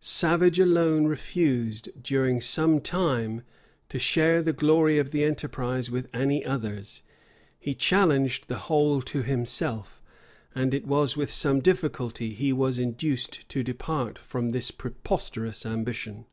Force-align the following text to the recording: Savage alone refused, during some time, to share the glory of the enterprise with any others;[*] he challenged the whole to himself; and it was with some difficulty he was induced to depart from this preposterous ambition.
Savage 0.00 0.58
alone 0.58 1.06
refused, 1.08 1.90
during 2.02 2.40
some 2.40 2.80
time, 2.80 3.42
to 3.90 3.98
share 3.98 4.40
the 4.42 4.54
glory 4.54 4.98
of 4.98 5.10
the 5.10 5.22
enterprise 5.24 5.90
with 5.90 6.08
any 6.14 6.42
others;[*] 6.42 7.02
he 7.60 7.74
challenged 7.74 8.48
the 8.48 8.60
whole 8.70 9.02
to 9.02 9.22
himself; 9.22 10.00
and 10.54 10.72
it 10.72 10.86
was 10.86 11.18
with 11.18 11.30
some 11.30 11.60
difficulty 11.60 12.32
he 12.32 12.50
was 12.50 12.78
induced 12.78 13.46
to 13.50 13.62
depart 13.62 14.18
from 14.18 14.48
this 14.48 14.70
preposterous 14.70 15.66
ambition. 15.66 16.24